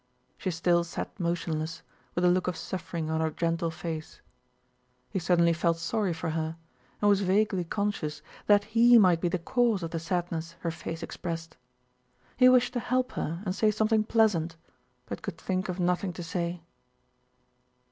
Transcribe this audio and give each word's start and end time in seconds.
She 0.35 0.49
still 0.49 0.83
sat 0.83 1.19
motionless 1.19 1.83
with 2.15 2.25
a 2.25 2.27
look 2.27 2.47
of 2.47 2.57
suffering 2.57 3.11
on 3.11 3.21
her 3.21 3.29
gentle 3.29 3.69
face. 3.69 4.19
He 5.11 5.19
suddenly 5.19 5.53
felt 5.53 5.77
sorry 5.77 6.11
for 6.11 6.31
her 6.31 6.57
and 6.99 7.07
was 7.09 7.21
vaguely 7.21 7.63
conscious 7.63 8.23
that 8.47 8.63
he 8.63 8.97
might 8.97 9.21
be 9.21 9.27
the 9.27 9.37
cause 9.37 9.83
of 9.83 9.91
the 9.91 9.99
sadness 9.99 10.55
her 10.61 10.71
face 10.71 11.03
expressed. 11.03 11.55
He 12.35 12.49
wished 12.49 12.73
to 12.73 12.79
help 12.79 13.11
her 13.11 13.43
and 13.45 13.53
say 13.53 13.69
something 13.69 14.03
pleasant, 14.03 14.55
but 15.05 15.21
could 15.21 15.37
think 15.37 15.69
of 15.69 15.79
nothing 15.79 16.13
to 16.13 16.23
say. 16.23 16.63